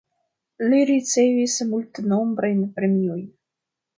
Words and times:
Li 0.69 0.77
ricevis 0.89 1.57
multenombrajn 1.73 2.63
premiojn. 2.79 3.23